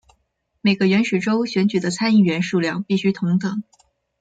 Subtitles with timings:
[0.61, 3.61] 每个原始州选举的参议员数量必须同等。